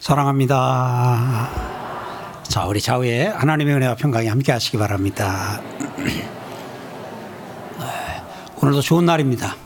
[0.00, 1.50] 사랑합니다.
[2.44, 5.60] 자, 우리 좌우에 하나님의 은혜와 평강이 함께 하시기 바랍니다.
[8.62, 9.56] 오늘도 좋은 날입니다.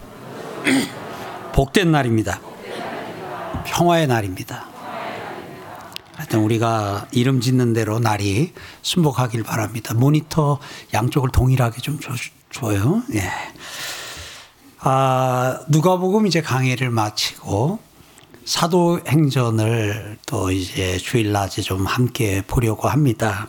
[1.52, 2.40] 복된 날입니다.
[3.66, 4.66] 평화의 날입니다.
[6.16, 8.52] 하여튼 우리가 이름 짓는 대로 날이
[8.82, 9.94] 순복하길 바랍니다.
[9.94, 10.58] 모니터
[10.92, 12.12] 양쪽을 동일하게 좀 줘,
[12.50, 13.02] 줘요.
[13.14, 13.30] 예.
[14.80, 17.89] 아, 누가복음 이제 강의를 마치고
[18.50, 23.46] 사도행전을 또 이제 주일 낮에 좀 함께 보려고 합니다.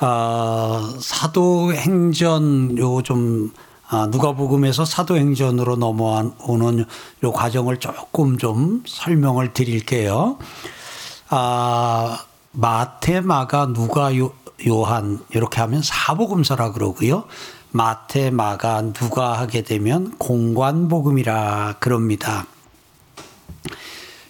[0.00, 3.52] 어, 사도행전 요좀
[3.88, 6.84] 아, 누가복음에서 사도행전으로 넘어오는
[7.22, 10.38] 요 과정을 조금 좀 설명을 드릴게요.
[11.28, 14.32] 아, 마태, 마가, 누가, 요,
[14.66, 17.24] 요한 이렇게 하면 사복음서라 그러고요.
[17.70, 22.46] 마태, 마가, 누가 하게 되면 공관복음이라 그럽니다.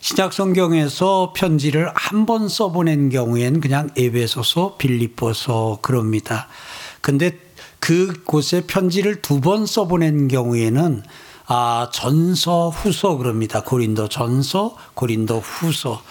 [0.00, 6.48] 신약 성경에서 편지를 한 번 써보낸 경우엔 그냥 에베소서, 빌립보서 그럽니다.
[7.00, 7.38] 근데
[7.80, 11.02] 그곳에 편지를 두 번 써보낸 경우에는
[11.46, 13.62] 아, 전서, 후서 그럽니다.
[13.62, 16.02] 고린도 전서, 고린도 후서.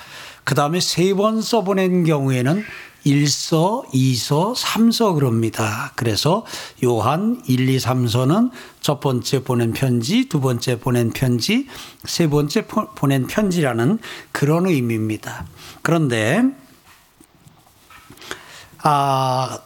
[0.43, 2.63] 그 다음에 세 번 써보낸 경우에는
[3.07, 5.93] 1서, 2서, 3서 그럽니다.
[5.95, 6.45] 그래서
[6.83, 11.67] 요한 1, 2, 3서는 첫 번째 보낸 편지, 두 번째 보낸 편지,
[12.03, 13.99] 세 번째 보낸 편지라는
[14.31, 15.45] 그런 의미입니다.
[15.81, 16.43] 그런데
[18.83, 19.59] 아,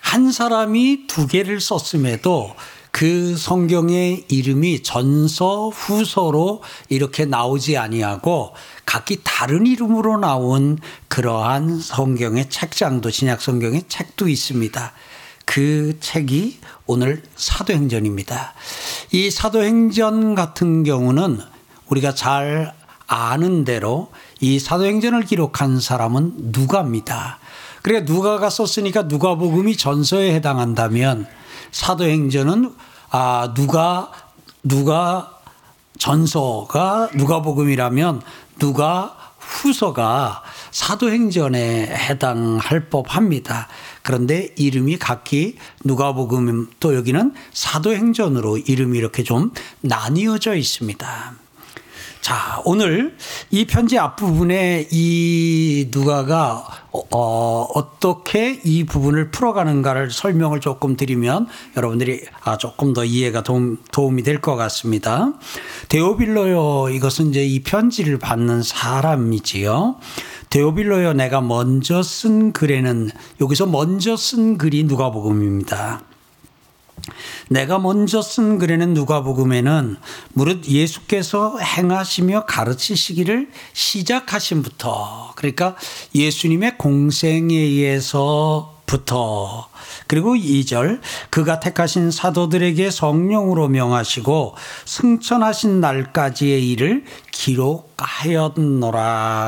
[0.00, 2.54] 한 사람이 두 개를 썼음에도
[2.94, 8.54] 그 성경의 이름이 전서 후서로 이렇게 나오지 아니하고
[8.86, 10.78] 각기 다른 이름으로 나온
[11.08, 14.92] 그러한 성경의 책장도 신약 성경의 책도 있습니다.
[15.44, 18.54] 그 책이 오늘 사도행전입니다.
[19.10, 21.40] 이 사도행전 같은 경우는
[21.88, 22.72] 우리가 잘
[23.08, 27.40] 아는 대로 이 사도행전을 기록한 사람은 누가입니다.
[27.82, 31.26] 그러니까 누가가 썼으니까 누가복음이 전서에 해당한다면
[31.74, 32.72] 사도행전은
[33.10, 34.10] 아 누가
[34.62, 35.40] 누가
[35.98, 38.22] 전서가 누가복음이라면
[38.58, 43.68] 누가 후서가 사도행전에 해당할 법합니다.
[44.02, 51.43] 그런데 이름이 각기 누가복음 또 여기는 사도행전으로 이름이 이렇게 좀 나뉘어져 있습니다.
[52.24, 53.18] 자, 오늘
[53.50, 62.56] 이 편지 앞부분에 이 누가가 어, 어떻게 이 부분을 풀어가는가를 설명을 조금 드리면 여러분들이 아,
[62.56, 65.34] 조금 더 이해가 도움, 도움이 될 것 같습니다.
[65.90, 69.96] 데오빌로요, 이것은 이제 이 편지를 받는 사람이지요.
[70.48, 73.10] 데오빌로요, 내가 먼저 쓴 글에는
[73.42, 76.00] 여기서 먼저 쓴 글이 누가복음입니다.
[77.48, 79.96] 내가 먼저 쓴 글에는 누가복음에는
[80.32, 85.76] 무릇 예수께서 행하시며 가르치시기를 시작하신부터 그러니까
[86.14, 89.68] 예수님의 공생에 의해서 부터
[90.06, 91.00] 그리고 2절
[91.30, 94.54] 그가 택하신 사도들에게 성령으로 명하시고
[94.84, 97.04] 승천하신 날까지의 일을
[97.34, 98.94] 기록하였노라.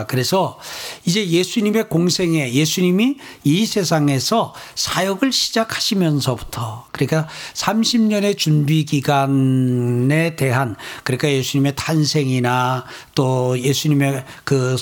[0.08, 0.58] 그래서
[1.04, 11.74] 이제 예수님의 공생에 예수님이 이 세상에서 사역을 시작하시면서부터 그러니까 30년의 준비 기간에 대한 그러니까 예수님의
[11.76, 14.76] 탄생이나 또 예수님의 그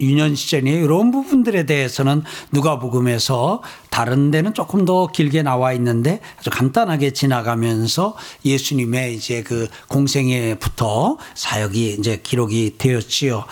[0.00, 7.12] 유년 시절이 이런 부분들에 대해서는 누가복음에서 다른 데는 조금 더 길게 나와 있는데 아주 간단하게
[7.12, 13.44] 지나가면서 예수님의 이제 그 공생애부터 사역이 이제 기록 이 되었지요.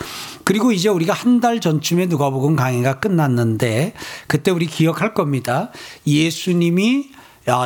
[0.43, 3.93] 그리고 이제 우리가 한 달 전쯤에 누가복음 강의가 끝났는데
[4.27, 5.71] 그때 우리 기억할 겁니다.
[6.07, 7.09] 예수님이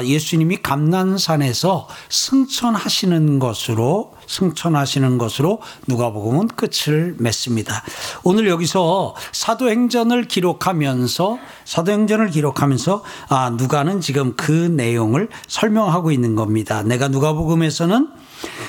[0.04, 7.84] 예수님이 감난산에서 승천하시는 것으로 승천하시는 것으로 누가복음은 끝을 맺습니다.
[8.24, 16.84] 오늘 여기서 사도행전을 기록하면서 사도행전을 기록하면서 아 누가는 지금 그 내용을 설명하고 있는 겁니다.
[16.84, 18.10] 내가 누가복음에서는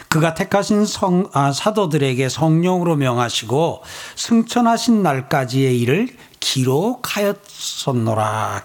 [0.09, 3.83] 그가 택하신 성, 아, 사도들에게 성령으로 명하시고
[4.17, 6.09] 승천하신 날까지의 일을
[6.43, 8.03] 기록하였었노라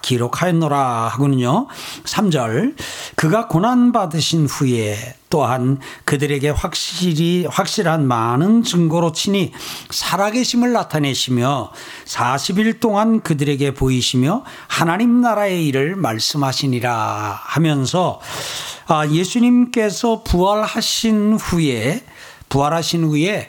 [0.02, 1.68] 기록하였노라 하고는요
[2.04, 2.74] 3절
[3.14, 9.52] 그가 고난 받으신 후에 또한 그들에게 확실히 확실한 많은 증거로 치니
[9.90, 11.70] 살아계심을 나타내시며
[12.04, 18.20] 40일 동안 그들에게 보이시며 하나님 나라의 일을 말씀하시니라 하면서
[18.86, 22.02] 아, 예수님께서 부활하신 후에
[22.48, 23.48] 부활하신 후에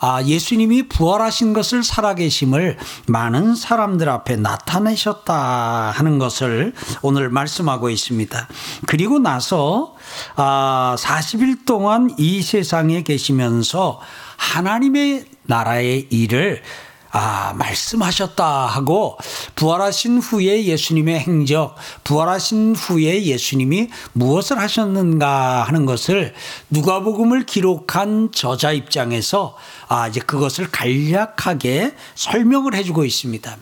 [0.00, 8.48] 아, 예수님이 부활하신 것을 살아계심을 많은 사람들 앞에 나타내셨다 하는 것을 오늘 말씀하고 있습니다.
[8.86, 9.94] 그리고 나서
[10.36, 14.00] 아, 40일 동안 이 세상에 계시면서
[14.38, 16.62] 하나님의 나라의 일을
[17.12, 19.18] 아, 말씀하셨다 하고
[19.56, 21.74] 부활하신 후에 예수님의 행적,
[22.04, 26.34] 부활하신 후에 예수님이 무엇을 하셨는가 하는 것을
[26.70, 29.56] 누가복음을 기록한 저자 입장에서
[29.88, 33.56] 아, 이제 그것을 간략하게 설명을 해주고 있습니다.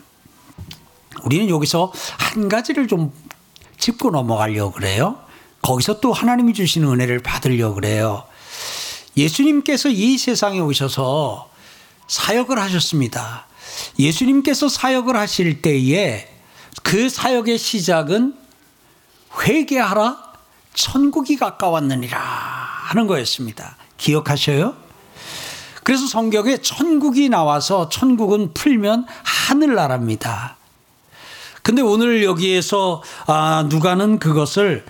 [1.23, 3.11] 우리는 여기서 한 가지를 좀
[3.77, 5.17] 짚고 넘어가려고 그래요.
[5.61, 8.23] 거기서 또 하나님이 주시는 은혜를 받으려고 그래요.
[9.17, 11.48] 예수님께서 이 세상에 오셔서
[12.09, 13.45] 사역을 하셨습니다.
[13.97, 16.27] 예수님께서 사역을 하실 때에
[16.83, 18.35] 그 사역의 시작은
[19.41, 20.17] 회개하라
[20.73, 23.77] 천국이 가까웠느니라 하는 거였습니다.
[23.97, 24.75] 기억하셔요?
[25.83, 30.57] 그래서 성경에 천국이 나와서 천국은 풀면 하늘나라입니다.
[31.61, 34.85] 근데 오늘 여기에서 아, 누가는 그것을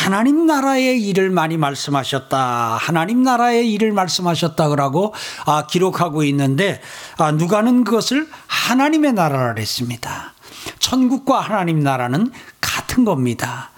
[0.00, 2.78] 하나님 나라의 일을 많이 말씀하셨다.
[2.80, 4.70] 하나님 나라의 일을 말씀하셨다.
[4.70, 5.12] 그러고
[5.44, 6.80] 아, 기록하고 있는데
[7.18, 10.32] 아, 누가는 그것을 하나님의 나라라 했습니다.
[10.78, 12.32] 천국과 하나님 나라는
[12.62, 13.72] 같은 겁니다.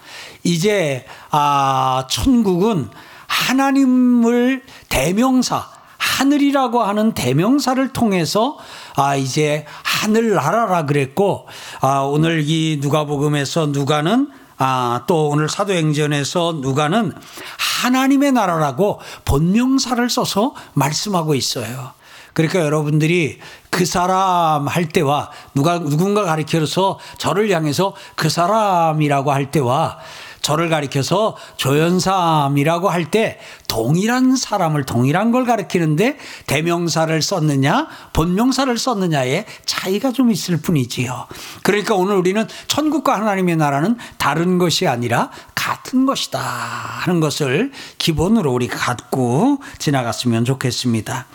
[0.44, 2.88] 이제 아, 천국은
[3.26, 8.58] 하나님을 대명사 하늘이라고 하는 대명사를 통해서
[8.94, 11.48] 아 이제 하늘 나라라 그랬고
[11.80, 17.12] 아 오늘 이 누가복음에서 누가는 아, 또 오늘 사도행전에서 누가는
[17.58, 21.90] 하나님의 나라라고 본명사를 써서 말씀하고 있어요.
[22.32, 29.98] 그러니까 여러분들이 그 사람 할 때와 누가 누군가 가리켜서 저를 향해서 그 사람이라고 할 때와
[30.42, 36.16] 저를 가리켜서 조연삼이라고 할 때 동일한 사람을 동일한 걸 가리키는데
[36.46, 41.26] 대명사를 썼느냐 본명사를 썼느냐에 차이가 좀 있을 뿐이지요.
[41.62, 48.68] 그러니까 오늘 우리는 천국과 하나님의 나라는 다른 것이 아니라 같은 것이다 하는 것을 기본으로 우리
[48.68, 51.26] 갖고 지나갔으면 좋겠습니다.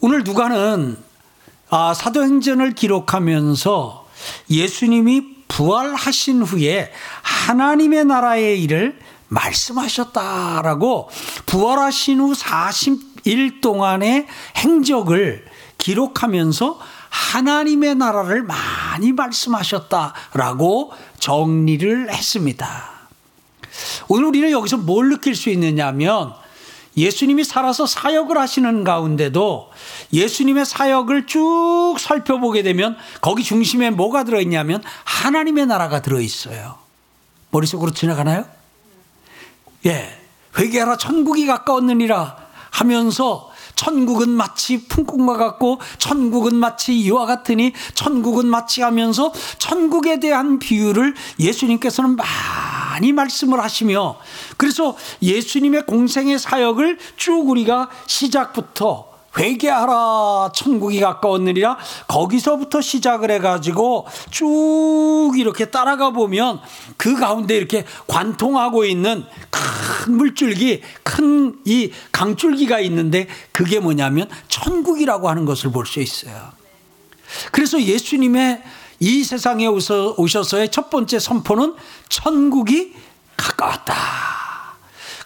[0.00, 0.96] 오늘 누가는
[1.70, 4.06] 아, 사도행전을 기록하면서
[4.50, 6.90] 예수님이 부활하신 후에
[7.22, 11.10] 하나님의 나라의 일을 말씀하셨다라고
[11.46, 14.26] 부활하신 후 40일 동안의
[14.56, 15.44] 행적을
[15.78, 16.78] 기록하면서
[17.08, 22.90] 하나님의 나라를 많이 말씀하셨다라고 정리를 했습니다.
[24.08, 26.34] 오늘 우리는 여기서 뭘 느낄 수 있느냐면
[26.96, 29.70] 예수님이 살아서 사역을 하시는 가운데도
[30.12, 36.76] 예수님의 사역을 쭉 살펴보게 되면 거기 중심에 뭐가 들어있냐면 하나님의 나라가 들어있어요.
[37.50, 38.44] 머릿속으로 지나가나요?
[39.86, 40.18] 예.
[40.58, 42.36] 회개하라 천국이 가까웠느니라
[42.70, 51.14] 하면서 천국은 마치 풍국과 같고 천국은 마치 이와 같으니 천국은 마치 하면서 천국에 대한 비유를
[51.38, 54.16] 예수님께서는 많이 말씀을 하시며
[54.56, 65.66] 그래서 예수님의 공생의 사역을 쭉 우리가 시작부터 회개하라 천국이 가까웠느니라 거기서부터 시작을 해가지고 쭉 이렇게
[65.66, 66.60] 따라가 보면
[66.96, 75.44] 그 가운데 이렇게 관통하고 있는 큰 물줄기 큰 이 강줄기가 있는데 그게 뭐냐면 천국이라고 하는
[75.44, 76.52] 것을 볼 수 있어요.
[77.50, 78.62] 그래서 예수님의
[79.00, 81.74] 이 세상에 오셔서의 첫 번째 선포는
[82.08, 82.94] 천국이
[83.36, 83.94] 가까웠다.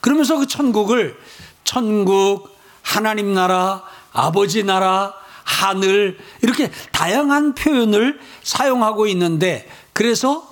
[0.01, 1.19] 그러면서 그 천국을
[1.65, 2.49] 천국
[2.83, 3.83] 하나님 나라
[4.17, 5.15] 아버지 나라,
[5.45, 10.47] 하늘, 이렇게 다양한 표현을 사용하고 있는데, 그래서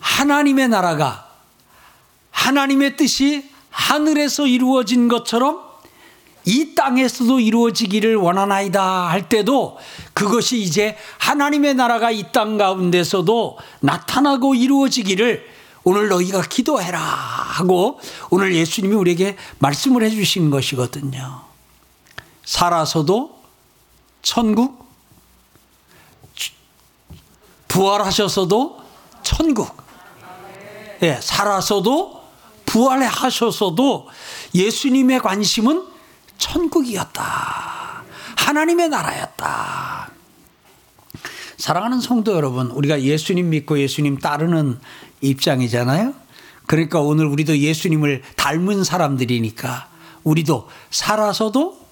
[0.00, 1.26] 하나님의 나라가
[2.30, 5.60] 하나님의 뜻이 하늘에서 이루어진 것처럼
[6.44, 9.78] 이 땅에서도 이루어지기를 원하나이다 할 때도
[10.14, 15.44] 그것이 이제 하나님의 나라가 이 땅 가운데서도 나타나고 이루어지기를
[15.84, 18.00] 오늘 너희가 기도해라 하고
[18.30, 21.45] 오늘 예수님이 우리에게 말씀을 해주신 것이거든요.
[22.46, 23.42] 살아서도
[24.22, 24.86] 천국,
[27.68, 28.82] 부활하셔서도
[29.22, 29.76] 천국,
[31.02, 32.24] 예, 살아서도
[32.64, 34.08] 부활하셔서도
[34.54, 35.86] 예수님의 관심은
[36.38, 38.04] 천국이었다.
[38.36, 40.10] 하나님의 나라였다.
[41.58, 44.78] 사랑하는 성도 여러분, 우리가 예수님 믿고 예수님 따르는
[45.20, 46.14] 입장이잖아요.
[46.66, 49.88] 그러니까 오늘 우리도 예수님을 닮은 사람들이니까
[50.22, 51.85] 우리도 살아서도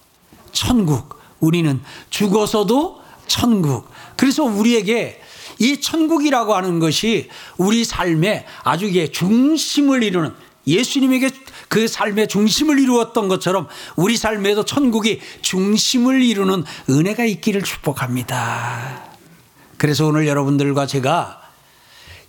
[0.54, 1.18] 천국.
[1.40, 3.86] 우리는 죽어서도 천국.
[4.16, 5.20] 그래서 우리에게
[5.58, 10.32] 이 천국이라고 하는 것이 우리 삶의 아주 중심을 이루는
[10.66, 11.30] 예수님에게
[11.68, 19.02] 그 삶의 중심을 이루었던 것처럼 우리 삶에도 천국이 중심을 이루는 은혜가 있기를 축복합니다.
[19.76, 21.42] 그래서 오늘 여러분들과 제가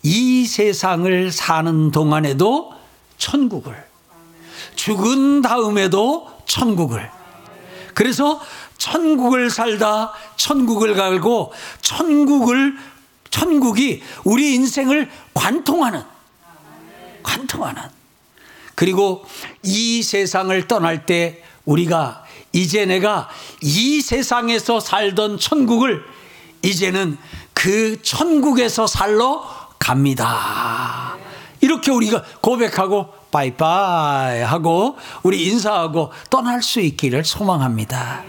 [0.03, 2.73] 이 세상을 사는 동안에도
[3.17, 3.75] 천국을,
[4.75, 7.09] 죽은 다음에도 천국을,
[7.95, 8.39] 그래서
[8.77, 12.77] 천국을 살다 천국을 갈고 천국을
[13.31, 16.03] 천국이 우리 인생을 관통하는
[17.23, 17.81] 관통하는
[18.75, 19.25] 그리고
[19.63, 23.29] 이 세상을 떠날 때 우리가 이제 내가
[23.61, 26.03] 이 세상에서 살던 천국을
[26.61, 27.17] 이제는
[27.53, 29.43] 그 천국에서 살러
[29.79, 31.17] 갑니다.
[31.61, 38.23] 이렇게 우리가 고백하고 빠이빠이 하고 우리 인사하고 떠날 수 있기를 소망합니다.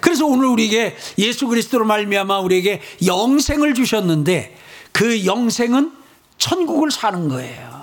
[0.00, 4.56] 그래서 오늘 우리에게 예수 그리스도로 말미암아 우리에게 영생을 주셨는데
[4.92, 5.92] 그 영생은
[6.38, 7.82] 천국을 사는 거예요.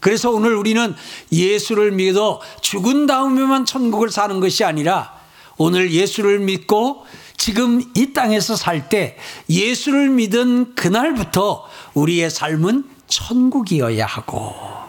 [0.00, 0.94] 그래서 오늘 우리는
[1.30, 5.12] 예수를 믿어 죽은 다음에만 천국을 사는 것이 아니라
[5.58, 7.04] 오늘 예수를 믿고
[7.36, 9.16] 지금 이 땅에서 살 때
[9.48, 14.79] 예수를 믿은 그날부터 우리의 삶은 천국이어야 하고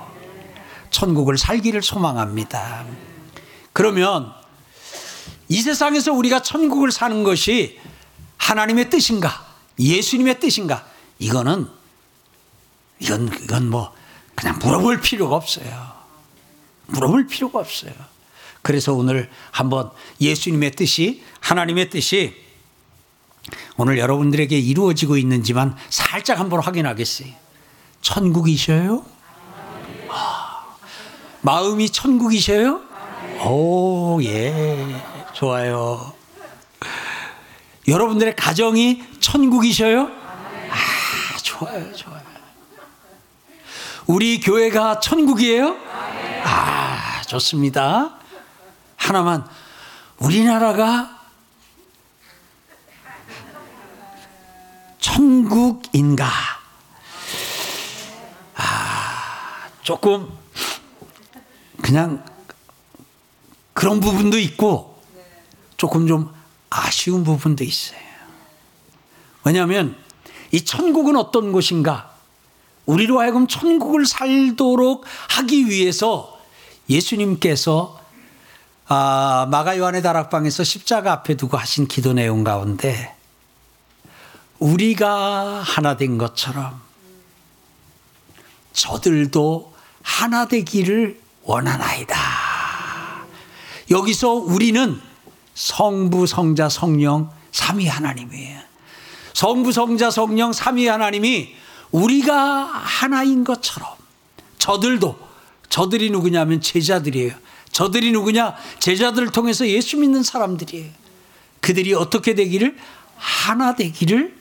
[0.92, 2.86] 천국을 살기를 소망합니다.
[3.74, 4.32] 그러면
[5.48, 7.80] 이 세상에서 우리가 천국을 사는 것이
[8.38, 9.46] 하나님의 뜻인가?
[9.80, 10.86] 예수님의 뜻인가?
[11.20, 11.68] 이거는
[13.00, 13.94] 이건 이건 뭐
[14.36, 15.92] 그냥 물어볼 필요가 없어요.
[16.88, 17.94] 물어볼 필요가 없어요.
[18.62, 22.36] 그래서 오늘 한번 예수님의 뜻이 하나님의 뜻이
[23.78, 27.30] 오늘 여러분들에게 이루어지고 있는지만 살짝 한번 확인하겠어요.
[28.02, 29.06] 천국이셔요?
[31.42, 32.82] 아, 마음이 천국이셔요?
[33.46, 34.96] 오, 예.
[35.34, 36.14] 좋아요.
[37.88, 40.04] 여러분들의 가정이 천국이셔요?
[40.04, 42.22] 아, 좋아요, 좋아요.
[44.06, 45.78] 우리 교회가 천국이에요?
[46.44, 48.18] 아, 좋습니다.
[48.96, 49.48] 하나만,
[50.20, 51.18] 우리나라가
[55.00, 56.28] 천국인가?
[58.56, 60.41] 아, 조금,
[61.82, 62.24] 그냥,
[63.74, 65.02] 그런 부분도 있고,
[65.78, 66.34] 조금 좀
[66.70, 68.00] 아쉬운 부분도 있어요.
[69.44, 69.96] 왜냐하면,
[70.52, 72.12] 이 천국은 어떤 곳인가?
[72.86, 76.40] 우리로 하여금 천국을 살도록 하기 위해서
[76.90, 78.02] 예수님께서
[78.88, 83.16] 아, 마가 요한의 다락방에서 십자가 앞에 두고 하신 기도 내용 가운데
[84.60, 86.82] 우리가 하나 된 것처럼
[88.74, 92.16] 저들도 하나 되기를 원하나이다.
[93.90, 95.00] 여기서 우리는
[95.54, 98.62] 성부, 성자, 성령, 삼위 하나님이에요.
[99.34, 101.56] 성부, 성자, 성령, 삼위 하나님이
[101.92, 103.90] 우리가 하나인 것처럼
[104.58, 105.20] 저들도
[105.70, 107.34] 저들이 누구냐면 제자들이에요.
[107.72, 108.56] 저들이 누구냐?
[108.80, 110.92] 제자들을 통해서 예수 믿는 사람들이에요.
[111.60, 112.78] 그들이 어떻게 되기를
[113.16, 114.36] 하나 되기를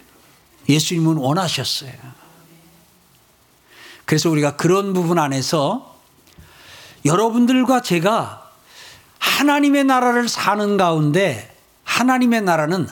[0.68, 1.92] 예수님은 원하셨어요.
[4.04, 5.89] 그래서 우리가 그런 부분 안에서
[7.04, 8.50] 여러분들과 제가
[9.18, 12.88] 하나님의 나라를 사는 가운데 하나님의 나라는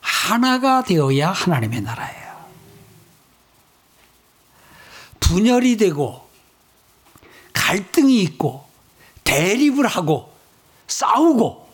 [0.00, 2.28] 하나가 되어야 하나님의 나라예요.
[5.20, 6.28] 분열이 되고
[7.52, 8.66] 갈등이 있고
[9.24, 10.34] 대립을 하고
[10.86, 11.68] 싸우고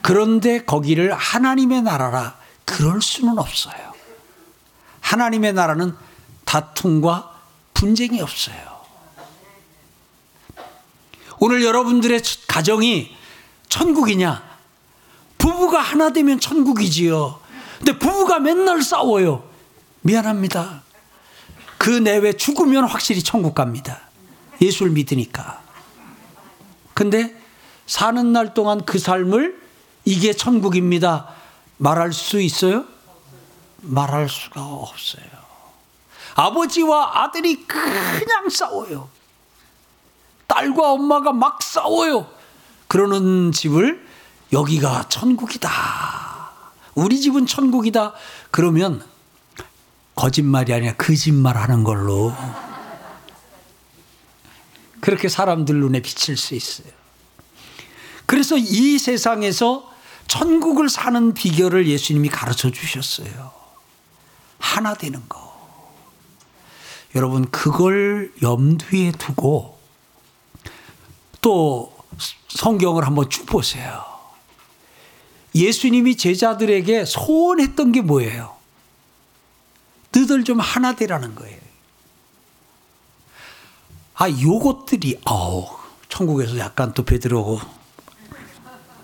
[0.00, 3.92] 그런데 거기를 하나님의 나라라 그럴 수는 없어요.
[5.00, 5.96] 하나님의 나라는
[6.44, 7.40] 다툼과
[7.74, 8.71] 분쟁이 없어요.
[11.44, 13.16] 오늘 여러분들의 가정이
[13.68, 14.48] 천국이냐?
[15.38, 17.40] 부부가 하나 되면 천국이지요.
[17.78, 19.42] 근데 부부가 맨날 싸워요.
[20.02, 20.84] 미안합니다.
[21.78, 24.02] 그 내외 죽으면 확실히 천국 갑니다.
[24.60, 25.60] 예수를 믿으니까.
[26.94, 27.36] 근데
[27.88, 29.60] 사는 날 동안 그 삶을
[30.04, 31.28] 이게 천국입니다.
[31.78, 32.84] 말할 수 있어요?
[33.80, 35.24] 말할 수가 없어요.
[36.36, 39.10] 아버지와 아들이 그냥 싸워요.
[40.52, 42.28] 딸과 엄마가 막 싸워요.
[42.86, 44.06] 그러는 집을
[44.52, 45.70] 여기가 천국이다.
[46.94, 48.12] 우리 집은 천국이다.
[48.50, 49.02] 그러면
[50.14, 52.34] 거짓말이 아니라 거짓말 하는 걸로
[55.00, 56.92] 그렇게 사람들 눈에 비칠 수 있어요.
[58.26, 59.90] 그래서 이 세상에서
[60.28, 63.52] 천국을 사는 비결을 예수님이 가르쳐 주셨어요.
[64.58, 65.50] 하나 되는 거.
[67.14, 69.81] 여러분, 그걸 염두에 두고
[71.42, 71.94] 또
[72.48, 74.04] 성경을 한번 쭉 보세요.
[75.54, 78.56] 예수님이 제자들에게 소원했던 게 뭐예요?
[80.12, 81.60] 너희들 좀 하나 되라는 거예요.
[84.14, 85.66] 아, 요것들이, 아우,
[86.08, 87.60] 천국에서 약간 또 베드로고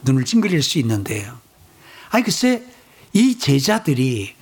[0.02, 1.37] 눈을 찡그릴 수 있는데요.
[2.11, 2.64] 아니, 글쎄,
[3.12, 4.35] 이 제자들이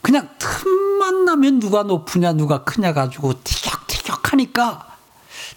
[0.00, 4.93] 그냥 틈만 나면 누가 높으냐, 누가 크냐 가지고 티격티격 하니까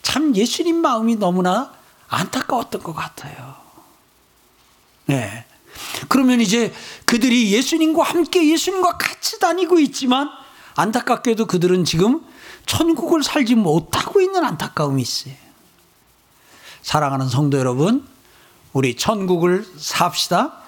[0.01, 1.73] 참 예수님 마음이 너무나
[2.07, 3.55] 안타까웠던 것 같아요.
[5.05, 5.45] 네.
[6.07, 6.73] 그러면 이제
[7.05, 10.29] 그들이 예수님과 함께 예수님과 같이 다니고 있지만
[10.75, 12.21] 안타깝게도 그들은 지금
[12.65, 15.33] 천국을 살지 못하고 있는 안타까움이 있어요.
[16.81, 18.07] 사랑하는 성도 여러분,
[18.73, 20.61] 우리 천국을 삽시다.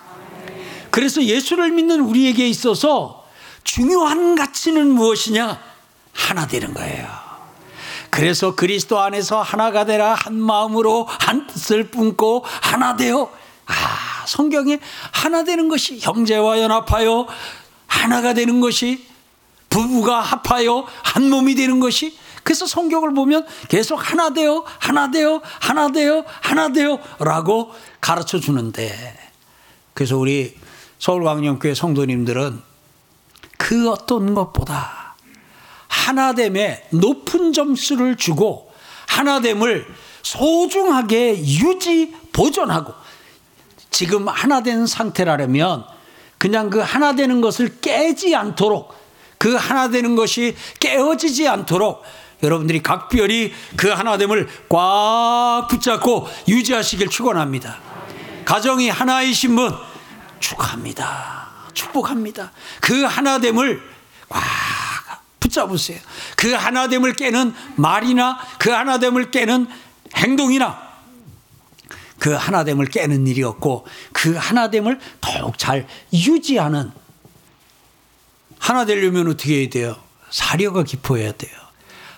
[0.92, 3.28] 그래서 예수를 믿는 우리에게 있어서
[3.64, 5.62] 중요한 가치는 무엇이냐?
[6.12, 7.29] 하나 되는 거예요.
[8.20, 13.32] 그래서 그리스도 안에서 하나가 되라 한 마음으로 한 뜻을 품고 하나 되어
[13.66, 14.78] 아 성경에
[15.14, 17.28] 하나 되는 것이 형제와 연합하여
[17.88, 19.08] 하나가 되는 것이
[19.70, 25.90] 부부가 합하여 한 몸이 되는 것이 그래서 성경을 보면 계속 하나 되어 하나 되어 하나
[25.90, 29.18] 되어 하나 되어라고 가르쳐 주는데
[29.94, 30.58] 그래서 우리
[30.98, 32.62] 서울광영교회 성도님들은
[33.58, 34.99] 그 어떤 것보다
[35.90, 38.72] 하나됨에 높은 점수를 주고
[39.08, 39.86] 하나됨을
[40.22, 42.94] 소중하게 유지 보존하고
[43.92, 45.86] 지금 하나된 상태라면
[46.38, 48.96] 그냥 그 하나 되는 것을 깨지 않도록
[49.38, 52.04] 그 하나 되는 것이 깨어지지 않도록
[52.42, 57.80] 여러분들이 각별히 그 하나됨을 꽉 붙잡고 유지하시길 축원합니다.
[58.46, 59.76] 가정이 하나이신 분
[60.40, 61.50] 축하합니다.
[61.74, 62.52] 축복합니다.
[62.80, 63.82] 그 하나됨을
[64.30, 64.42] 꽉
[65.40, 66.00] 붙잡으세요.
[66.36, 69.68] 그 하나됨을 깨는 말이나 그 하나됨을 깨는
[70.16, 70.90] 행동이나
[72.20, 76.92] 그 하나됨을 깨는 일이 없고 그 하나됨을 더욱 잘 유지하는
[78.60, 79.96] 하나 되려면 어떻게 해야 돼요?
[80.30, 81.52] 사려가 깊어야 돼요.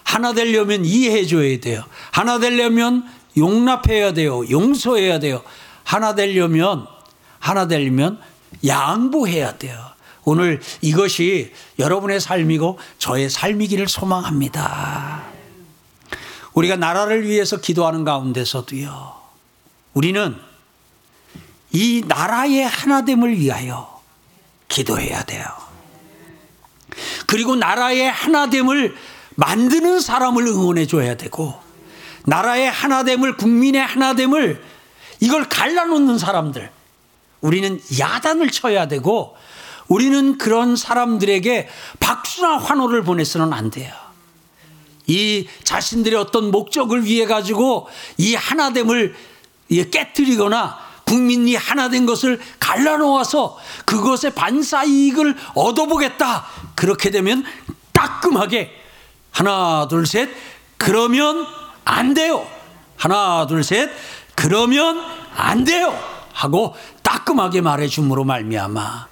[0.04, 1.84] 하나 되려면 이해해 줘야 돼요.
[2.12, 4.50] 하나 되려면 용납해야 돼요.
[4.50, 5.44] 용서해야 돼요.
[5.84, 6.88] 하나 되려면
[7.40, 8.20] 하나 되려면
[8.66, 9.91] 양보해야 돼요.
[10.24, 15.24] 오늘 이것이 여러분의 삶이고 저의 삶이기를 소망합니다.
[16.54, 19.16] 우리가 나라를 위해서 기도하는 가운데서도요.
[19.94, 20.36] 우리는
[21.72, 24.01] 이 나라의 하나됨을 위하여
[24.68, 25.46] 기도해야 돼요.
[27.25, 28.96] 그리고 나라의 하나됨을
[29.36, 31.57] 만드는 사람을 응원해 줘야 되고
[32.25, 34.62] 나라의 하나됨을 국민의 하나됨을
[35.22, 36.70] 이걸 갈라놓는 사람들
[37.40, 39.36] 우리는 야단을 쳐야 되고
[39.92, 41.68] 우리는 그런 사람들에게
[42.00, 43.94] 박수나 환호를 보내서는 안 돼요.
[45.06, 49.14] 이 자신들의 어떤 목적을 위해 가지고 이 하나됨을
[49.92, 56.46] 깨뜨리거나 국민이 하나된 것을 갈라놓아서 그것에 반사 이익을 얻어보겠다.
[56.75, 57.44] 그렇게 되면
[57.92, 58.72] 따끔하게
[59.32, 60.30] 하나, 둘, 셋.
[60.77, 61.46] 그러면
[61.84, 62.48] 안 돼요.
[62.96, 63.90] 하나, 둘, 셋.
[64.36, 65.04] 그러면
[65.36, 65.94] 안 돼요.
[66.32, 69.11] 하고 따끔하게 말해 줌으로 말미암아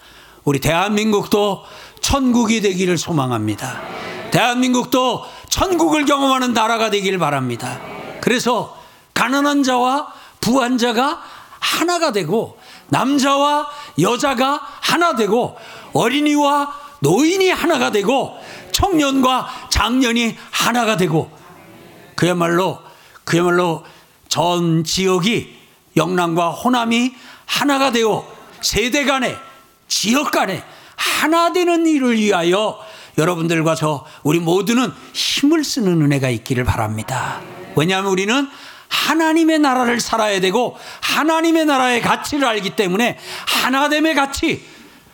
[0.49, 1.63] 우리 대한민국도
[2.01, 3.83] 천국이 되기를 소망합니다.
[4.31, 7.79] 대한민국도 천국을 경험하는 나라가 되기를 바랍니다.
[8.19, 8.75] 그래서
[9.13, 10.07] 가난한 자와
[10.41, 11.21] 부한 자가
[11.59, 12.57] 하나가 되고
[12.87, 13.67] 남자와
[14.01, 15.55] 여자가 하나 되고
[15.93, 18.35] 어린이와 노인이 하나가 되고
[18.71, 21.29] 청년과 장년이 하나가 되고
[22.15, 22.79] 그야말로
[23.23, 23.83] 그야말로
[24.29, 25.55] 전 지역이
[25.95, 27.13] 영남과 호남이
[27.45, 28.25] 하나가 되어
[28.61, 29.37] 세대 간에
[29.89, 30.63] 지역 간에
[30.95, 32.79] 하나 되는 일을 위하여
[33.17, 37.41] 여러분들과 저 우리 모두는 힘을 쓰는 은혜가 있기를 바랍니다.
[37.75, 38.47] 왜냐하면 우리는
[38.87, 44.65] 하나님의 나라를 살아야 되고 하나님의 나라의 가치를 알기 때문에 하나됨의 가치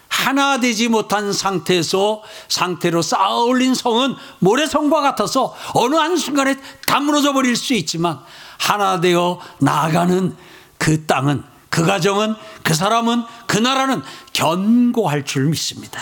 [0.08, 6.56] 하나 되지 못한 상태에서 상태로 쌓아 올린 성은 모래성과 같아서 어느 한순간에
[6.88, 8.20] 다 무너져 버릴 수 있지만
[8.58, 10.36] 하나 되어 나아가는
[10.78, 11.44] 그 땅은
[11.76, 16.00] 그 가정은 그 사람은 그 나라는 견고할 줄 믿습니다.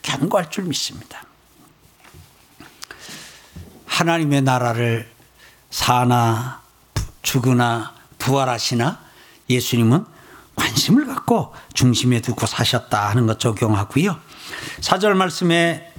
[0.00, 1.24] 견고할 줄 믿습니다.
[3.84, 5.10] 하나님의 나라를
[5.70, 6.62] 사나
[7.22, 9.00] 죽으나 부활하시나
[9.48, 10.06] 예수님은
[10.54, 14.20] 관심을 갖고 중심에 두고 사셨다 하는 것 적용하고요.
[14.80, 15.92] 사절 말씀에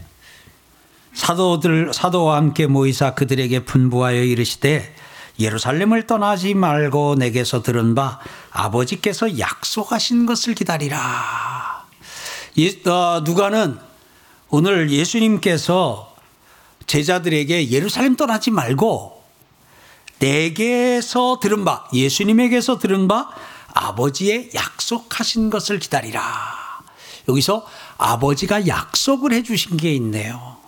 [1.14, 4.96] 사도들 사도와 함께 모이사 그들에게 분부하여 이르시되
[5.42, 8.20] 예루살렘을 떠나지 말고 내게서 들은 바
[8.52, 11.86] 아버지께서 약속하신 것을 기다리라.
[12.88, 13.78] 어, 누가는
[14.50, 16.16] 오늘 예수님께서
[16.88, 19.24] 제자들에게 예루살렘 떠나지 말고
[20.20, 23.30] 내게서 들은 바 예수님에게서 들은 바
[23.74, 26.22] 아버지의 약속하신 것을 기다리라.
[27.30, 27.66] 여기서
[27.98, 30.61] 아버지가 약속을 해 주신 게 있네요.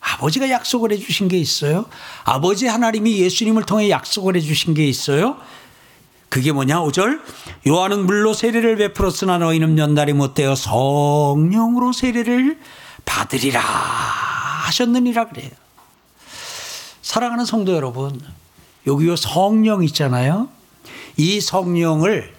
[0.00, 1.86] 아버지가 약속을 해주신 게 있어요.
[2.24, 5.36] 아버지 하나님이 예수님을 통해 약속을 해주신 게 있어요.
[6.28, 6.80] 그게 뭐냐?
[6.80, 7.20] 5절.
[7.66, 12.58] 요한은 물로 세례를 베풀었으나 너희는 연달이 못되어 성령으로 세례를
[13.04, 15.50] 받으리라 하셨느니라 그래요.
[17.02, 18.20] 사랑하는 성도 여러분,
[18.86, 20.48] 여기 요 성령 있잖아요.
[21.16, 22.32] 이 성령을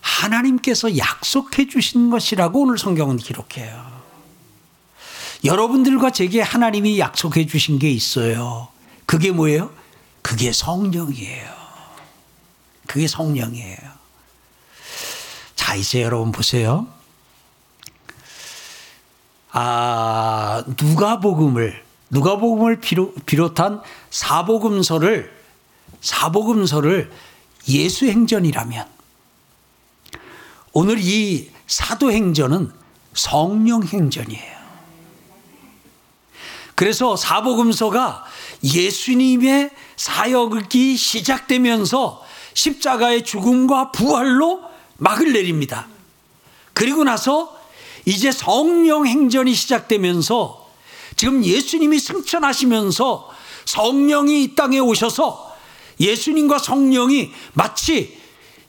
[0.00, 3.97] 하나님께서 약속해 주신 것이라고 오늘 성경은 기록해요.
[5.44, 8.68] 여러분들과 제게 하나님이 약속해 주신 게 있어요.
[9.06, 9.70] 그게 뭐예요?
[10.22, 11.58] 그게 성령이에요.
[12.86, 13.78] 그게 성령이에요.
[15.54, 16.86] 자, 이제 여러분 보세요.
[19.50, 22.80] 아, 누가복음을 누가복음을
[23.26, 25.36] 비롯한 사복음서를
[26.00, 27.10] 사복음서를
[27.66, 28.88] 예수행전이라면
[30.72, 32.72] 오늘 이 사도행전은
[33.14, 34.57] 성령행전이에요.
[36.78, 38.24] 그래서 사복음서가
[38.62, 44.62] 예수님의 사역이 시작되면서 십자가의 죽음과 부활로
[44.98, 45.88] 막을 내립니다.
[46.74, 47.52] 그리고 나서
[48.04, 50.68] 이제 성령 행전이 시작되면서
[51.16, 53.28] 지금 예수님이 승천하시면서
[53.64, 55.56] 성령이 이 땅에 오셔서
[55.98, 58.20] 예수님과 성령이 마치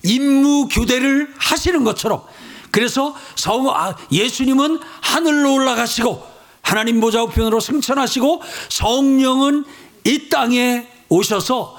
[0.02, 2.24] 임무 교대를 하시는 것처럼
[2.72, 6.29] 그래서 성, 아, 예수님은 하늘로 올라가시고
[6.70, 9.66] 하나님 보좌 우편으로 승천하시고 성령은
[10.04, 11.76] 이 땅에 오셔서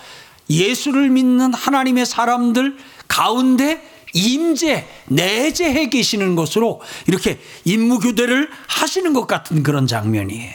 [0.50, 2.76] 예수를 믿는 하나님의 사람들
[3.06, 10.54] 가운데 임재, 내재해 계시는 것으로 이렇게 임무교대를 하시는 것 같은 그런 장면이에요.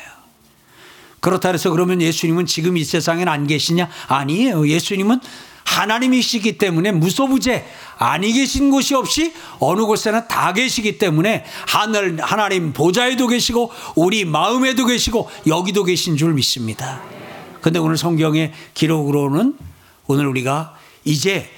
[1.21, 3.89] 그렇다 해서 그러면 예수님은 지금 이 세상엔 안 계시냐?
[4.09, 4.67] 아니에요.
[4.67, 5.21] 예수님은
[5.65, 7.65] 하나님이시기 때문에 무소부재
[7.97, 14.85] 아니 계신 곳이 없이 어느 곳에나 다 계시기 때문에 하늘 하나님 보좌에도 계시고 우리 마음에도
[14.85, 17.01] 계시고 여기도 계신 줄 믿습니다.
[17.61, 19.57] 근데 오늘 성경의 기록으로는
[20.07, 21.49] 오늘 우리가 이제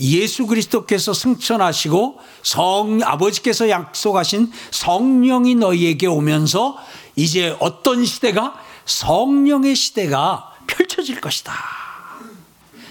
[0.00, 6.76] 예수 그리스도께서 승천하시고 성 아버지께서 약속하신 성령이 너희에게 오면서
[7.16, 11.83] 이제 어떤 시대가 성령의 시대가 펼쳐질 것이다.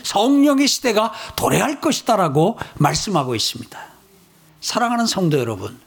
[0.03, 3.79] 성령의 시대가 도래할 것이다라고 말씀하고 있습니다.
[4.61, 5.79] 사랑하는 성도 여러분.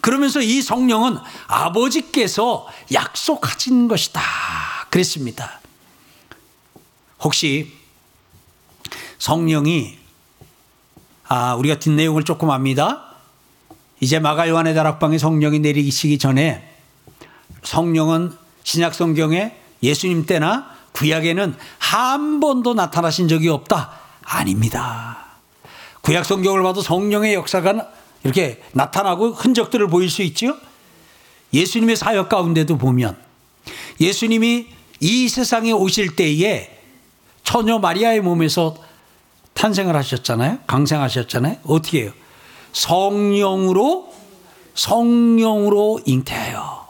[0.00, 4.20] 그러면서 이 성령은 아버지께서 약속하신 것이다.
[4.90, 5.60] 그랬습니다.
[7.20, 7.72] 혹시
[9.18, 9.98] 성령이
[11.28, 13.16] 아, 우리가 뒷내용을 조금 압니다.
[14.00, 16.76] 이제 마가 요한의 다락방에 성령이 내리시기 전에
[17.64, 18.32] 성령은
[18.62, 23.90] 신약 성경에 예수님 때나 구약에는 한 번도 나타나신 적이 없다.
[24.24, 25.26] 아닙니다.
[26.00, 27.88] 구약 성경을 봐도 성령의 역사가
[28.24, 30.56] 이렇게 나타나고 흔적들을 보일 수 있죠.
[31.52, 33.16] 예수님의 사역 가운데도 보면
[34.00, 34.68] 예수님이
[35.00, 36.80] 이 세상에 오실 때에
[37.44, 38.76] 처녀 마리아의 몸에서
[39.54, 40.58] 탄생을 하셨잖아요.
[40.66, 41.58] 강생하셨잖아요.
[41.64, 42.12] 어떻게 해요?
[42.72, 44.12] 성령으로
[44.74, 46.86] 성령으로 잉태하여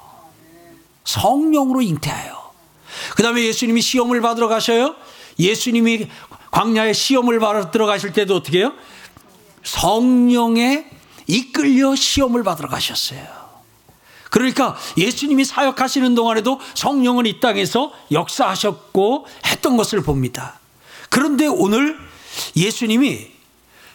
[1.05, 2.36] 성령으로 잉태하여
[3.15, 4.97] 그 다음에 예수님이 시험을 받으러 가셔요.
[5.39, 6.09] 예수님이
[6.51, 8.73] 광야에 시험을 받으러 가실 때도 어떻게 해요?
[9.63, 10.87] 성령에
[11.27, 13.47] 이끌려 시험을 받으러 가셨어요.
[14.31, 20.59] 그러니까 예수님이 사역하시는 동안에도 성령은 이 땅에서 역사하셨고 했던 것을 봅니다.
[21.09, 21.99] 그런데 오늘
[22.55, 23.29] 예수님이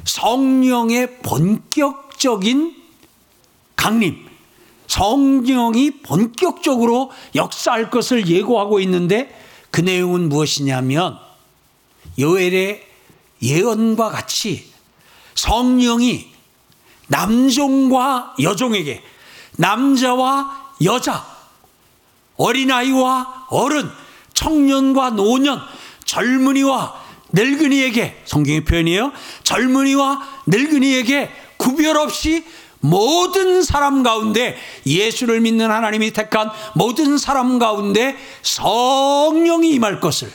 [0.06, 2.76] 성령의 본격적인
[3.76, 4.28] 강림,
[4.92, 9.34] 성령이 본격적으로 역사할 것을 예고하고 있는데
[9.70, 11.18] 그 내용은 무엇이냐면
[12.20, 12.86] 요엘의
[13.42, 14.70] 예언과 같이
[15.36, 16.28] 성령이
[17.08, 19.02] 남종과 여종에게
[19.54, 21.26] 남자와 여자
[22.36, 23.90] 어린아이와 어른
[24.34, 25.62] 청년과 노년
[26.04, 27.02] 젊은이와
[27.32, 29.14] 늙은이에게 성경의 표현이에요.
[29.44, 32.44] 젊은이와 늙은이에게 구별 없이
[32.82, 40.32] 모든 사람 가운데 예수를 믿는 하나님이 택한 모든 사람 가운데 성령이 임할 것을.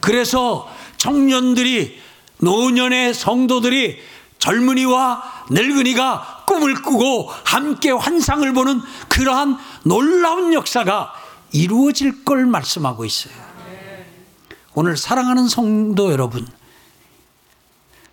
[0.00, 2.00] 그래서 청년들이
[2.38, 3.98] 노년의 성도들이
[4.38, 11.14] 젊은이와 늙은이가 꿈을 꾸고 함께 환상을 보는 그러한 놀라운 역사가
[11.52, 13.34] 이루어질 걸 말씀하고 있어요.
[14.74, 16.46] 오늘 사랑하는 성도 여러분,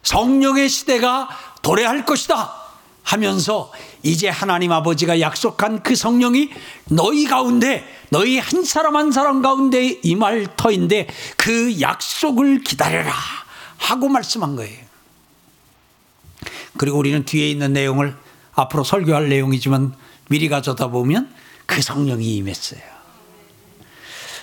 [0.03, 1.27] 성령의 시대가
[1.62, 2.61] 도래할 것이다
[3.12, 6.50] 하면서 이제 하나님 아버지가 약속한 그 성령이
[6.86, 13.12] 너희 가운데, 너희 한 사람 한 사람 가운데 임할 터인데 그 약속을 기다려라
[13.78, 14.80] 하고 말씀한 거예요.
[16.78, 18.15] 그리고 우리는 뒤에 있는 내용을
[18.54, 19.93] 앞으로 설교할 내용이지만
[20.30, 21.34] 미리 가져다 보면
[21.65, 22.82] 그 성령이 임했어요.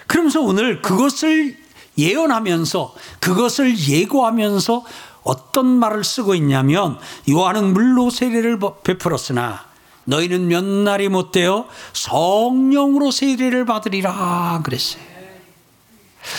[0.07, 1.57] 그러면서 오늘 그것을
[1.96, 4.85] 예언하면서 그것을 예고하면서
[5.22, 9.66] 어떤 말을 쓰고 있냐면 요한은 물로 세례를 베풀었으나
[10.04, 15.02] 너희는 몇 날이 못 되어 성령으로 세례를 받으리라 그랬어요.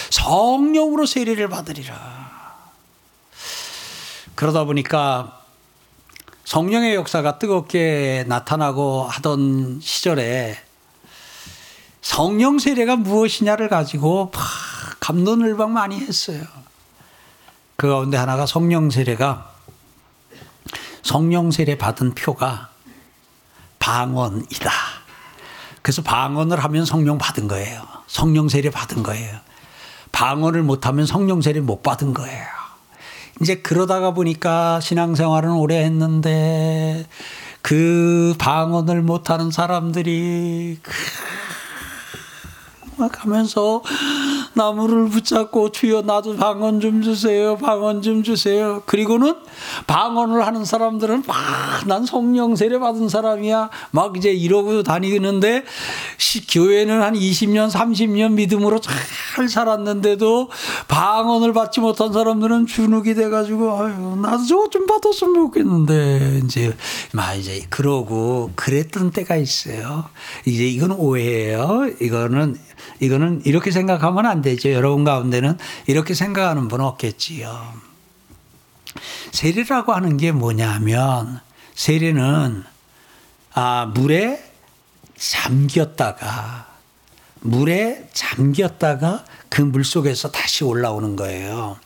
[0.10, 2.30] 성령으로 세례를 받으리라.
[4.36, 5.44] 그러다 보니까
[6.46, 10.58] 성령의 역사가 뜨겁게 나타나고 하던 시절에
[12.02, 14.32] 성령 세례가 무엇이냐를 가지고
[15.00, 16.42] 감론을박 많이 했어요.
[17.80, 19.52] 그 가운데 하나가 성령 세례가
[21.02, 22.72] 성령 세례 받은 표가
[23.80, 24.70] 방언이다.
[25.82, 27.82] 그래서 방언을 하면 성령 받은 거예요.
[28.06, 29.40] 성령 세례 받은 거예요.
[30.12, 32.46] 방언을 못하면 성령 세례 못 받은 거예요.
[33.42, 37.08] 이제 그러다가 보니까 신앙생활은 오래 했는데
[37.62, 40.82] 그 방언을 못하는 사람들이
[42.98, 43.82] 막 하면서
[44.60, 47.56] 나무를 붙잡고 주여 나도 방언 좀 주세요.
[47.56, 48.84] 방언 좀 주세요.
[48.86, 49.36] 그리고는
[49.88, 53.70] 방언을 하는 사람들은 막난 성령 세례 받은 사람이야.
[53.92, 55.64] 막 이제 이러고 다니는데
[56.52, 60.50] 교회는 한 20년 30년 믿음으로 잘 살았는데도
[60.90, 66.76] 방언을 받지 못한 사람들은 주눅이 돼 가지고 아유 나도 저거 좀 받았으면 좋겠는데 이제
[67.14, 70.04] 막 이제 그러고 그랬던 때가 있어요.
[70.46, 71.92] 이제 이건 오해예요.
[72.02, 72.58] 이거는
[73.00, 74.72] 이거는 이렇게 생각하면 안 되죠.
[74.72, 75.58] 여러분 가운데는
[75.88, 77.74] 이렇게 생각하는 분 없겠지요.
[79.32, 81.40] 세례라고 하는 게 뭐냐면
[81.76, 82.64] 세례는
[83.54, 84.44] 아, 물에
[85.18, 86.68] 잠겼다가
[87.42, 91.78] 물에 잠겼다가 그 물 속에서 다시 올라오는 거예요.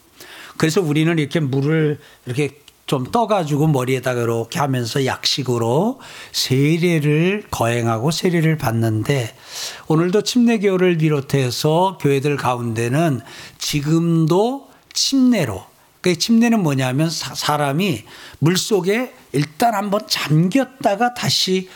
[0.58, 2.60] 그래서 우리는 이렇게 물을 이렇게
[2.93, 5.99] 좀 떠가지고 머리에다가 이렇게 하면서 약식으로
[6.32, 9.36] 세례를 거행하고 세례를 받는데
[9.88, 13.21] 오늘도 침례교를 비롯해서 교회들 가운데는
[13.58, 15.72] 지금도 침례로
[16.03, 18.03] 그 침례는 뭐냐면 사람이
[18.39, 21.69] 물 속에 일단 한번 잠겼다가 다시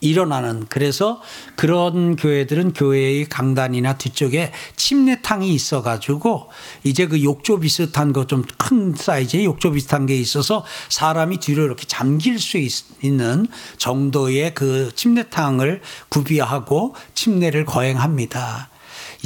[0.00, 1.22] 일어나는 그래서
[1.56, 6.50] 그런 교회들은 교회의 강단이나 뒤쪽에 침례탕이 있어 가지고
[6.84, 11.86] 이제 그 욕조 비슷한 거 좀 큰 사이즈의 욕조 비슷한 게 있어서 사람이 뒤로 이렇게
[11.86, 13.46] 잠길 수 있 는
[13.78, 18.70] 정도의 그 침례탕을 구비하고 침례를 거행합니다.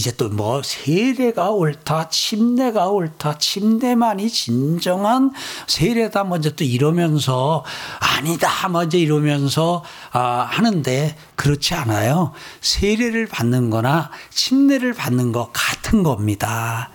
[0.01, 5.31] 이제 또 뭐 세례가 옳다, 침례가 옳다, 침례만이 진정한
[5.67, 7.63] 세례다 먼저 또 이러면서
[7.99, 12.33] 아니다 먼저 이러면서 아, 하는데 그렇지 않아요.
[12.63, 16.91] 세례를 받는 거나 침례를 받는 거 같은 겁니다.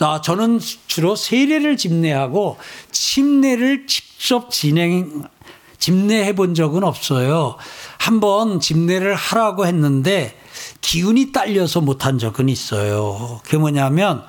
[0.00, 2.56] 아, 저는 주로 세례를 집례하고
[2.90, 5.22] 침례를 직접 진행
[5.78, 7.56] 집례해 본 적은 없어요.
[7.98, 10.41] 한번 집례를 하라고 했는데
[10.82, 13.40] 기운이 딸려서 못한 적은 있어요.
[13.44, 14.22] 그게 뭐냐면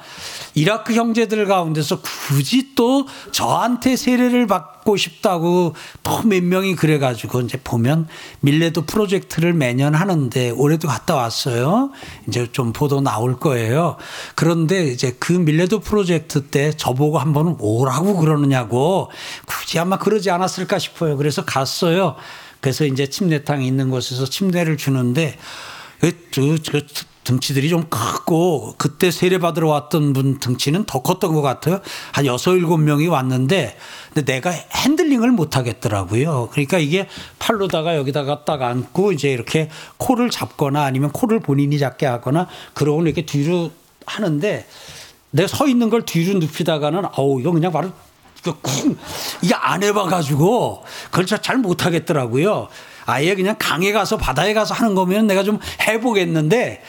[0.54, 8.08] 이라크 형제들 가운데서 굳이 또 저한테 세례를 받고 싶다고 또몇 명이 그래가지고 이제 보면
[8.42, 11.90] 밀레도 프로젝트를 매년 하는데 올해도 갔다 왔어요.
[12.28, 13.98] 이제 좀 보도 나올 거예요.
[14.36, 19.10] 그런데 이제 그 밀레도 프로젝트 때 저보고 한번 오라고 그러느냐고
[19.46, 21.18] 굳이 아마 그러지 않았을까 싶어요.
[21.18, 22.16] 그래서 갔어요.
[22.62, 25.38] 그래서 이제 침례탕이 있는 곳에서 침례를 주는데
[26.04, 26.86] 그, 그,
[27.24, 31.80] 등치들이 좀 크고 그때 세례 받으러 왔던 분 등치는 더 컸던 것 같아요.
[32.12, 33.78] 한 여섯 일곱 명이 왔는데
[34.14, 36.50] 근데 내가 핸들링을 못 하겠더라고요.
[36.52, 37.08] 그러니까 이게
[37.40, 43.26] 팔로다가 여기다가 딱 앉고 이제 이렇게 코를 잡거나 아니면 코를 본인이 잡게 하거나 그러고 이렇게
[43.26, 43.72] 뒤로
[44.06, 44.68] 하는데
[45.32, 47.90] 내가 서 있는 걸 뒤로 눕히다가는 어우 이거 그냥 바로
[49.42, 52.68] 이게 안 해봐가지고 그걸 잘 못하겠더라고요.
[53.06, 56.82] 아예 그냥 강에 가서 바다에 가서 하는 거면 내가 좀 해보겠는데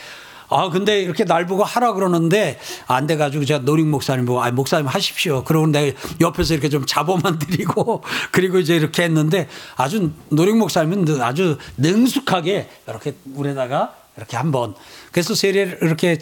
[0.47, 4.87] 아, 근데 이렇게 날 보고 하라 그러는데 안 돼가지고 제가 노링 목사님 보고, 아, 목사님
[4.87, 5.43] 하십시오.
[5.43, 11.57] 그러고 내가 옆에서 이렇게 좀 잡아만 드리고 그리고 이제 이렇게 했는데 아주 노링 목사님은 아주
[11.77, 14.75] 능숙하게 이렇게 물에다가 이렇게 한번
[15.11, 16.17] 그래서 세례를 이렇게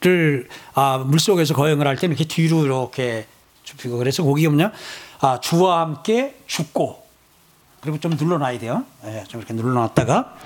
[0.00, 3.26] 를, 아, 물 속에서 거행을 할 때는 이렇게 뒤로 이렇게
[3.62, 4.72] 줍히고 그래서 거기 뭐냐,
[5.20, 7.05] 아, 주와 함께 죽고
[7.86, 8.84] 그리고 좀 눌러놔야 돼요.
[9.04, 10.36] 예, 좀 이렇게 눌러놨다가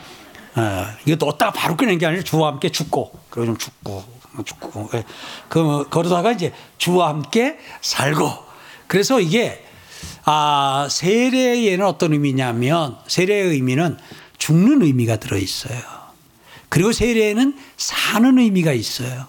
[0.58, 4.04] 예, 이거 넣었다가 바로 꺼낸 게 아니라 주와 함께 죽고 그리고 좀 죽고
[4.44, 5.04] 죽고 예,
[5.48, 8.30] 그 그러다가 이제 주와 함께 살고
[8.86, 9.64] 그래서 이게
[10.26, 13.96] 아 세례에는 어떤 의미냐면 세례의 의미는
[14.36, 15.80] 죽는 의미가 들어 있어요.
[16.68, 19.26] 그리고 세례에는 사는 의미가 있어요.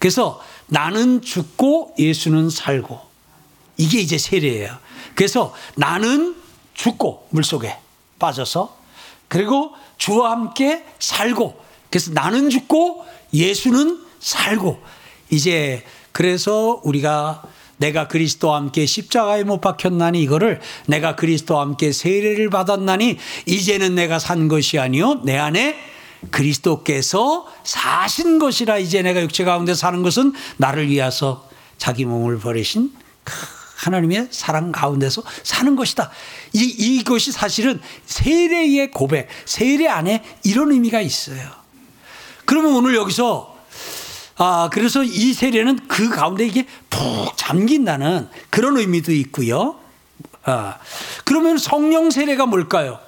[0.00, 3.00] 그래서 나는 죽고 예수는 살고
[3.76, 4.76] 이게 이제 세례예요.
[5.14, 6.43] 그래서 나는
[6.74, 7.76] 죽고 물속에
[8.18, 8.76] 빠져서
[9.28, 14.80] 그리고 주와 함께 살고 그래서 나는 죽고 예수는 살고.
[15.30, 17.42] 이제 그래서 우리가
[17.76, 24.48] 내가 그리스도와 함께 십자가에 못 박혔나니 이거를 내가 그리스도와 함께 세례를 받았나니 이제는 내가 산
[24.48, 25.76] 것이 아니요 내 안에
[26.30, 32.92] 그리스도께서 사신 것이라 이제 내가 육체 가운데 사는 것은 나를 위하서 자기 몸을 버리신
[33.76, 36.10] 하나님의 사랑 가운데서 사는 것이다.
[36.52, 41.50] 이, 이것이 사실은 세례의 고백, 세례 안에 이런 의미가 있어요.
[42.44, 43.54] 그러면 오늘 여기서
[44.36, 49.76] 아, 그래서 이 세례는 그 가운데 이게 푹 잠긴다는 그런 의미도 있고요.
[50.44, 50.76] 아,
[51.24, 52.98] 그러면 성령 세례가 뭘까요?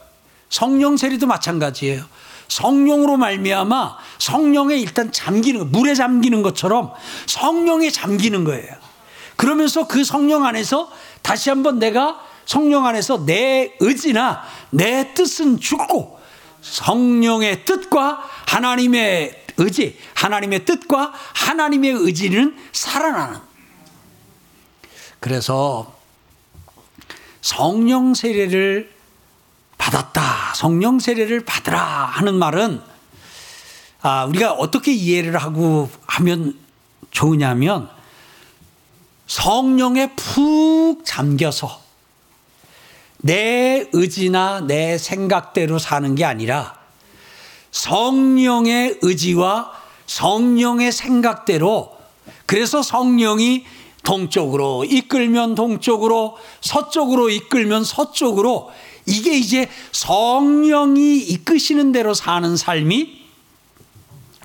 [0.48, 2.05] 성령 세례도 마찬가지예요.
[2.48, 6.92] 성령으로 말미암아 성령에 일단 잠기는 물에 잠기는 것처럼
[7.26, 8.86] 성령에 잠기는 거예요.
[9.37, 10.90] 그러면서 그 성령 안에서
[11.22, 16.18] 다시 한번 내가 성령 안에서 내 의지나 내 뜻은 죽고
[16.62, 23.40] 성령의 뜻과 하나님의 의지, 하나님의 뜻과 하나님의 의지는 살아나는.
[25.20, 25.94] 그래서
[27.40, 28.92] 성령 세례를
[29.79, 30.55] 받았다.
[30.55, 32.81] 성령 세례를 받으라 하는 말은
[34.03, 36.59] 아, 우리가 어떻게 이해를 하고 하면
[37.11, 37.96] 좋으냐면
[39.27, 41.81] 성령에 푹 잠겨서
[43.19, 46.79] 내 의지나 내 생각대로 사는 게 아니라
[47.73, 49.73] 성령의 의지와
[50.07, 51.97] 성령의 생각대로
[52.47, 53.65] 그래서 성령이
[54.05, 58.71] 동쪽으로 이끌면 동쪽으로 서쪽으로 이끌면 서쪽으로
[59.07, 63.27] 이게 이제 성령이 이끄시는 대로 사는 삶이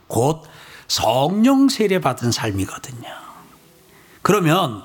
[0.07, 0.43] 곧
[0.87, 3.30] 성령 세례 받은 삶이거든요.
[4.21, 4.83] 그러면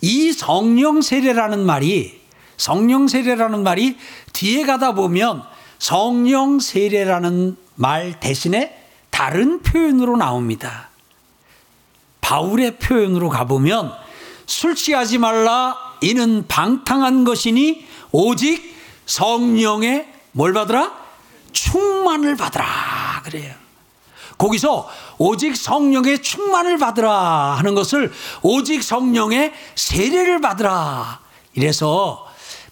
[0.00, 2.20] 이 성령 세례라는 말이
[2.56, 3.96] 성령 세례라는 말이
[4.32, 5.42] 뒤에 가다 보면
[5.78, 8.80] 성령 세례라는 말 대신에
[9.10, 10.90] 다른 표현으로 나옵니다.
[12.20, 13.92] 바울의 표현으로 가보면
[14.46, 18.74] 술 취하지 말라 이는 방탕한 것이니 오직
[19.06, 20.92] 성령의 뭘 받으라?
[21.52, 23.22] 충만을 받으라.
[23.24, 23.63] 그래요.
[24.38, 31.20] 거기서 오직 성령의 충만을 받으라 하는 것을 오직 성령의 세례를 받으라.
[31.54, 32.26] 이래서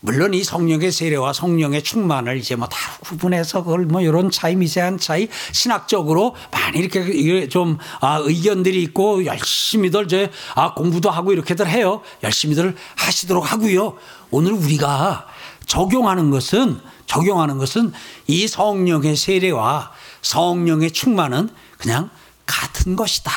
[0.04, 4.98] 물론 이 성령의 세례와 성령의 충만을 이제 뭐 다 구분해서 그걸 뭐 이런 차이 미세한
[4.98, 12.02] 차이 신학적으로 많이 이렇게 좀 아, 의견들이 있고 열심히들 이제 아, 공부도 하고 이렇게들 해요.
[12.22, 13.96] 열심히들 하시도록 하고요.
[14.30, 15.26] 오늘 우리가
[15.66, 17.92] 적용하는 것은 적용하는 것은
[18.26, 22.10] 이 성령의 세례와 성령의 충만은 그냥
[22.46, 23.30] 같은 것이다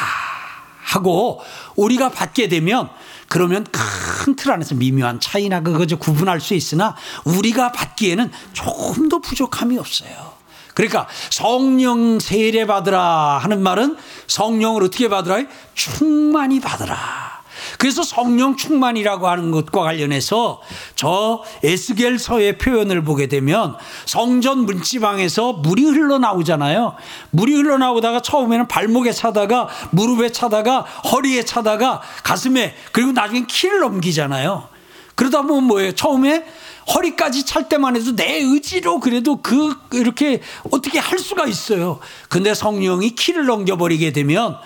[0.84, 1.42] 하고
[1.76, 2.90] 우리가 받게 되면
[3.28, 6.96] 그러면 큰 틀 안에서 미묘한 차이나 그거 구분할 수 있으나
[7.26, 10.34] 우리가 받기에는 조금 더 부족함이 없어요.
[10.74, 15.44] 그러니까 성령 세례 받으라 하는 말은 성령을 어떻게 받으라?
[15.74, 17.35] 충만히 받으라.
[17.78, 20.62] 그래서 성령 충만이라고 하는 것과 관련해서
[20.96, 26.96] 저 에스겔서의 표현을 보게 되면 성전 문지방에서 물이 흘러나오잖아요.
[27.32, 34.68] 물이 흘러나오다가 처음에는 발목에 차다가 무릎에 차다가 허리에 차다가 가슴에 그리고 나중에 키를 넘기잖아요.
[35.16, 35.92] 그러다 보면 뭐예요?
[35.94, 36.46] 처음에
[36.94, 42.00] 허리까지 찰 때만 해도 내 의지로 그래도 그 이렇게 어떻게 할 수가 있어요.
[42.30, 44.58] 근데 성령이 키를 넘겨버리게 되면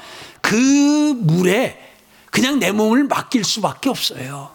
[0.41, 0.55] 그
[1.17, 1.88] 물에
[2.31, 4.51] 그냥 내 몸을 맡길 수밖에 없어요.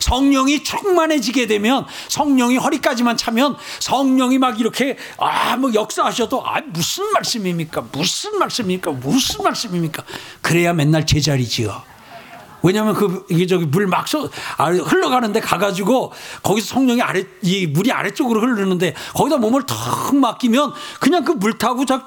[0.00, 7.84] 성령이 충만해지게 되면 성령이 허리까지만 차면 성령이 막 이렇게 아 뭐 역사하셔도 아 무슨 말씀입니까?
[7.92, 8.92] 무슨 말씀입니까?
[8.92, 10.02] 무슨 말씀입니까?
[10.42, 11.82] 그래야 맨날 제자리지요.
[12.62, 14.06] 왜냐하면 그 이게 저기 물막
[14.58, 21.24] 아, 흘러가는데 가가지고 거기서 성령이 아래 이 물이 아래쪽으로 흐르는데 거기다 몸을 턱 맡기면 그냥
[21.24, 21.98] 그 물 타고 쭉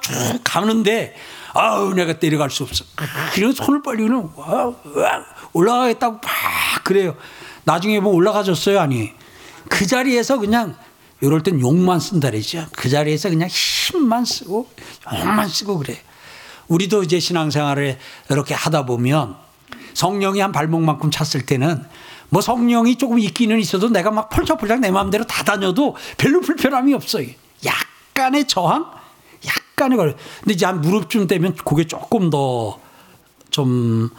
[0.44, 1.16] 가는데
[1.54, 2.84] 아우 내가 내려갈 수 없어.
[3.32, 4.28] 그래서 손을 벌리고는
[5.52, 7.16] 올라가겠다고 막 그래요.
[7.64, 9.12] 나중에 뭐 올라가졌어요 아니.
[9.68, 10.76] 그 자리에서 그냥
[11.20, 12.66] 이럴 땐 욕만 쓴다 그러죠.
[12.72, 14.68] 그 자리에서 그냥 힘만 쓰고
[15.12, 16.02] 욕만 쓰고 그래.
[16.68, 17.98] 우리도 이제 신앙생활을
[18.30, 19.36] 이렇게 하다 보면
[19.94, 21.84] 성령이 한 발목만큼 찼을 때는
[22.30, 27.28] 뭐 성령이 조금 있기는 있어도 내가 막 펄쩍펄쩍 내 마음대로 다 다녀도 별로 불편함이 없어요.
[27.64, 29.03] 약간의 저항?
[29.74, 30.16] 약간의 걸.
[30.40, 32.84] 근데 이제 한 무릎쯤 되면 그게 조금 더
[33.54, 34.10] 좀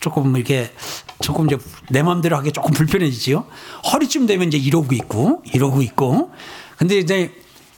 [0.00, 0.72] 조금 이렇게
[1.20, 1.58] 조금 이제
[1.90, 3.46] 내 마음대로 하기 조금 불편해지지요.
[3.92, 6.32] 허리쯤 되면 이제 이러고 있고 이러고 있고.
[6.78, 7.34] 근데 이제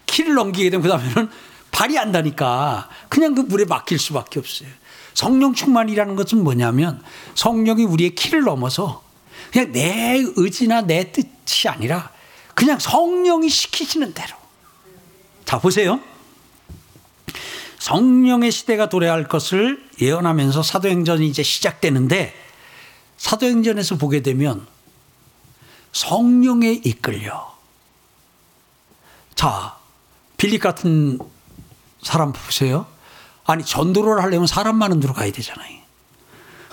[0.07, 1.31] 키를 넘기게 되면 그다음에는
[1.73, 4.69] 발이 안 다니까 그냥 그 물에 막힐 수밖에 없어요.
[5.15, 7.03] 성령 충만이라는 것은 뭐냐면
[7.35, 9.03] 성령이 우리의 키를 넘어서
[9.53, 12.11] 그냥 내 의지나 내 뜻이 아니라
[12.55, 14.37] 그냥 성령이 시키시는 대로.
[15.45, 15.99] 자, 보세요.
[17.79, 22.35] 성령의 시대가 도래할 것을 예언하면서 사도행전이 이제 시작되는데
[23.17, 24.67] 사도행전에서 보게 되면
[25.93, 27.55] 성령에 이끌려.
[29.35, 29.77] 자,
[30.37, 31.19] 빌립 같은
[32.03, 32.87] 사람 보세요.
[33.45, 35.77] 아니, 전도를 하려면 사람 많은 데로 가야 되잖아요.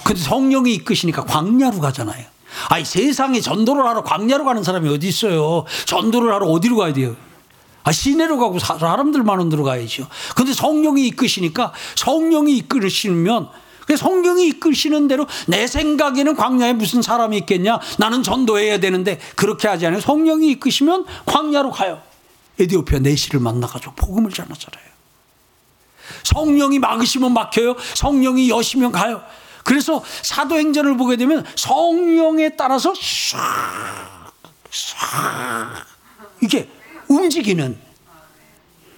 [0.04, 2.26] 근데 성령이 이끄시니까 광야로 가잖아요.
[2.70, 5.66] 아니 세상에 전도를 하러 광야로 가는 사람이 어디 있어요?
[5.86, 7.16] 전도를 하러 어디로 가야 돼요?
[7.84, 10.08] 아, 시내로 가고 사람들 많은 데로 가야죠.
[10.36, 13.50] 근데 성령이 이끄시니까 성령이 이끌으시면
[13.86, 17.80] 그 성령이 이끌시는 대로 내 생각에는 광야에 무슨 사람이 있겠냐?
[17.98, 20.00] 나는 전도해야 되는데 그렇게 하지 않아요.
[20.00, 22.02] 성령이 이끄시면 광야로 가요.
[22.60, 24.84] 에디오피아 내시를 만나가지고 복음을 전하잖아요.
[26.24, 27.76] 성령이 막으시면 막혀요.
[27.96, 29.22] 성령이 여시면 가요.
[29.64, 34.32] 그래서 사도행전을 보게 되면 성령에 따라서 싹,
[34.70, 35.86] 싹
[36.42, 36.70] 이게
[37.08, 37.80] 움직이는.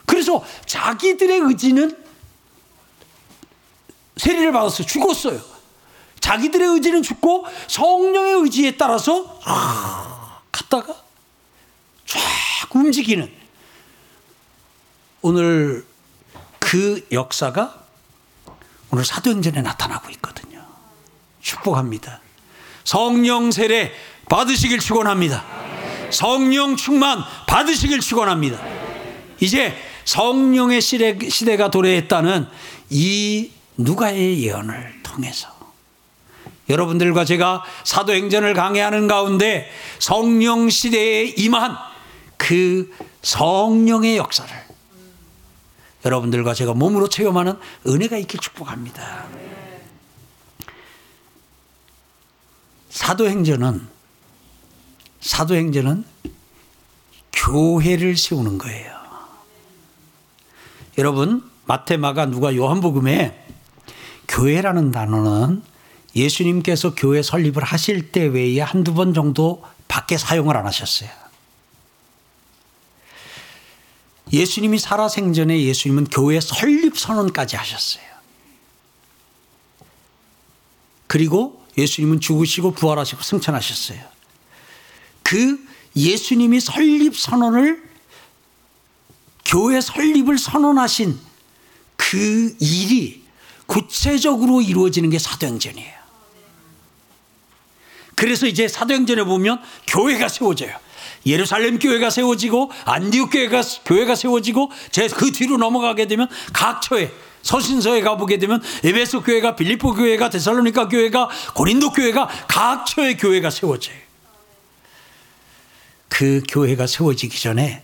[0.05, 1.97] 그래서 자기들의 의지는
[4.17, 5.41] 세례를 받아서 죽었어요.
[6.19, 9.39] 자기들의 의지는 죽고 성령의 의지에 따라서
[10.51, 10.95] 갔다가
[12.05, 13.31] 쫙 움직이는
[15.21, 15.85] 오늘
[16.59, 17.83] 그 역사가
[18.91, 20.65] 오늘 사도행전에 나타나고 있거든요.
[21.41, 22.21] 축복합니다.
[22.83, 23.91] 성령 세례
[24.29, 25.64] 받으시길 축원합니다.
[26.11, 28.59] 성령 충만 받으시길 축원합니다.
[29.39, 29.75] 이제
[30.05, 32.47] 성령의 시대, 시대 가 도래했다는
[32.89, 35.49] 이 누가의 예언을 통해서
[36.69, 41.75] 여러분들과 제가 사도행전을 강해하는 가운데 성령 시대에 임한
[42.37, 42.91] 그
[43.21, 44.53] 성령의 역사를
[46.05, 49.25] 여러분들과 제가 몸으로 체험하는 은혜가 있길 축복합니다.
[52.89, 53.94] 사도행전은
[55.25, 56.05] 사도행전은
[57.33, 58.95] 교회를 세우는 거예요.
[60.99, 63.43] 여러분 마테마가 누가 요한복음에
[64.27, 65.63] 교회라는 단어는
[66.15, 71.09] 예수님께서 교회 설립을 하실 때 외에 한두 번 정도 밖에 사용을 안 하셨어요.
[74.31, 78.05] 예수님이 살아생전에 예수님은 교회 설립 선언까지 하셨어요.
[81.07, 84.14] 그리고 예수님은 죽으시고 부활하시고 승천하셨어요.
[85.25, 85.59] 그
[85.95, 87.83] 예수님이 설립 선언을
[89.43, 91.17] 교회 설립을 선언하신
[91.95, 93.23] 그 일이
[93.65, 95.95] 구체적으로 이루어지는 게 사도행전이에요.
[98.13, 100.75] 그래서 이제 사도행전에 보면 교회가 세워져요.
[101.25, 107.11] 예루살렘 교회가 세워지고 안디옥 교회가 교회가 세워지고 제 그 뒤로 넘어가게 되면 각 처에
[107.41, 114.04] 서신서에 가보게 되면 에베소 교회가 빌리포 교회가 데살로니가 교회가 고린도 교회가 각 처의 교회가 세워져요.
[116.15, 117.83] 그 교회가 세워지기 전에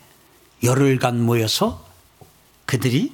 [0.63, 1.83] 열흘간 모여서
[2.65, 3.11] 그들이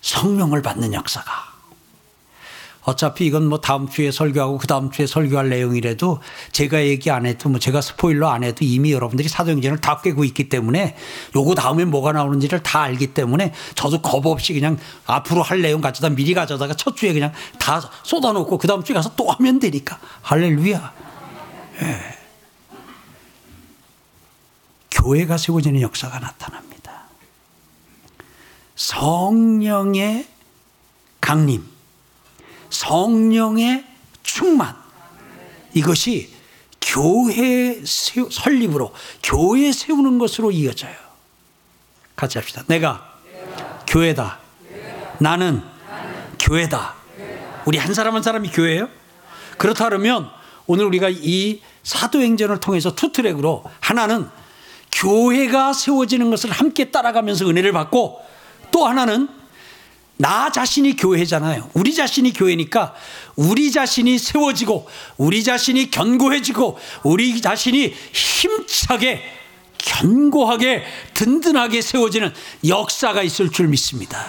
[0.00, 1.30] 성령을 받는 역사가
[2.84, 6.20] 어차피 이건 뭐 다음 주에 설교하고 그 다음 주에 설교할 내용이라도
[6.52, 10.48] 제가 얘기 안 해도 뭐 제가 스포일러 안 해도 이미 여러분들이 사도행전을 다 꿰고 있기
[10.48, 10.96] 때문에
[11.36, 16.08] 요거 다음에 뭐가 나오는지를 다 알기 때문에 저도 겁 없이 그냥 앞으로 할 내용 가져다
[16.08, 20.92] 미리 가져다가 첫 주에 그냥 다 쏟아놓고 그 다음 주에 가서 또 하면 되니까 할렐루야.
[21.82, 22.17] 예.
[24.98, 27.04] 교회가 세워지는 역사가 나타납니다.
[28.74, 30.26] 성령의
[31.20, 31.64] 강림,
[32.70, 33.84] 성령의
[34.22, 34.76] 충만,
[35.74, 36.32] 이것이
[36.80, 38.92] 교회 설립으로,
[39.22, 40.94] 교회 세우는 것으로 이어져요.
[42.16, 42.64] 같이 합시다.
[42.66, 43.18] 내가
[43.86, 44.38] 교회다.
[45.20, 45.62] 나는
[46.38, 46.94] 교회다.
[47.66, 48.88] 우리 한 사람 한 사람이 교회예요?
[49.58, 50.30] 그렇다 그러면
[50.66, 54.28] 오늘 우리가 이 사도행전을 통해서 two track으로 하나는
[55.00, 58.20] 교회가 세워지는 것을 함께 따라가면서 은혜를 받고
[58.70, 59.28] 또 하나는
[60.16, 61.70] 나 자신이 교회잖아요.
[61.74, 62.94] 우리 자신이 교회니까
[63.36, 69.22] 우리 자신이 세워지고 우리 자신이 견고해지고 우리 자신이 힘차게
[69.78, 70.84] 견고하게
[71.14, 72.34] 든든하게 세워지는
[72.66, 74.26] 역사가 있을 줄 믿습니다.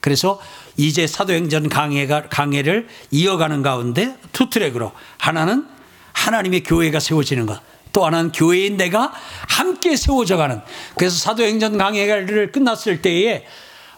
[0.00, 0.40] 그래서
[0.76, 5.66] 이제 사도행전 강해가, 강해를 이어가는 가운데 two track으로 하나는
[6.12, 7.60] 하나님의 교회가 세워지는 것.
[7.92, 9.12] 또 하나는 교회인 내가
[9.48, 10.60] 함께 세워져 가는
[10.96, 13.46] 그래서 사도행전 강해를 끝났을 때에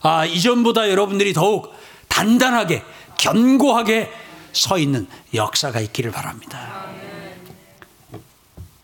[0.02, 1.74] 아, 이전보다 여러분들이 더욱
[2.08, 2.82] 단단하게
[3.18, 4.10] 견고하게
[4.52, 6.86] 서 있는 역사가 있기를 바랍니다.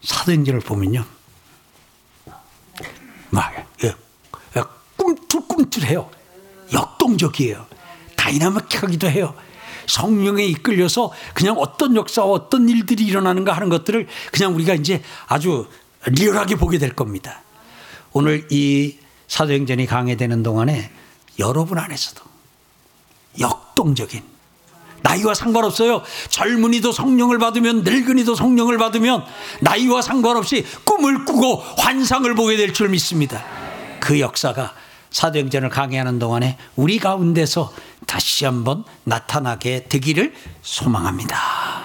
[0.03, 1.05] 사도행전을 보면요.
[3.31, 3.53] 막
[3.83, 3.89] 예,
[4.57, 4.63] 예,
[4.97, 6.09] 꿈틀꿈틀해요.
[6.73, 7.67] 역동적이에요.
[8.17, 9.35] 다이나믹하기도 해요.
[9.87, 15.67] 성령에 이끌려서 그냥 어떤 역사와 어떤 일들이 일어나는가 하는 것들을 그냥 우리가 이제 아주
[16.07, 17.43] 리얼하게 보게 될 겁니다.
[18.13, 18.97] 오늘 이
[19.29, 20.91] 사도행전이 강해되는 동안에
[21.39, 22.23] 여러분 안에서도
[23.41, 24.23] 역동적인
[25.03, 26.03] 나이와 상관없어요.
[26.31, 29.25] 젊은이도 성령을 받으면 늙은이도 성령을 받으면
[29.61, 33.45] 나이와 상관없이 꿈을 꾸고 환상을 보게 될 줄 믿습니다.
[34.01, 34.75] 그 역사가
[35.11, 37.73] 사도행전을 강의하는 동안에 우리 가운데서
[38.07, 41.76] 다시 한번 나타나게 되기를 소망합니다.